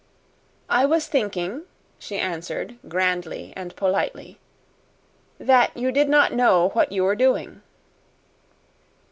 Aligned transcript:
"I 0.67 0.83
was 0.87 1.05
thinking," 1.05 1.65
she 1.99 2.17
answered 2.17 2.79
grandly 2.87 3.53
and 3.55 3.75
politely, 3.75 4.39
"that 5.37 5.77
you 5.77 5.91
did 5.91 6.09
not 6.09 6.33
know 6.33 6.69
what 6.69 6.91
you 6.91 7.03
were 7.03 7.15
doing." 7.15 7.61